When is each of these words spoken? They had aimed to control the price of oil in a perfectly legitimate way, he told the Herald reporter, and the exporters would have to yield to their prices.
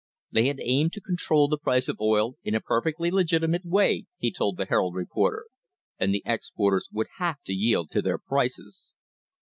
They 0.31 0.47
had 0.47 0.57
aimed 0.63 0.93
to 0.93 0.99
control 0.99 1.47
the 1.47 1.59
price 1.59 1.87
of 1.87 2.01
oil 2.01 2.33
in 2.43 2.55
a 2.55 2.59
perfectly 2.59 3.11
legitimate 3.11 3.63
way, 3.63 4.07
he 4.17 4.31
told 4.31 4.57
the 4.57 4.65
Herald 4.65 4.95
reporter, 4.95 5.45
and 5.99 6.11
the 6.11 6.23
exporters 6.25 6.89
would 6.91 7.05
have 7.19 7.39
to 7.43 7.53
yield 7.53 7.91
to 7.91 8.01
their 8.01 8.17
prices. 8.17 8.89